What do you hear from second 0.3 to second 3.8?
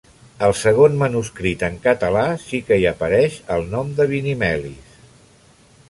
Al segon manuscrit en català sí que hi apareix el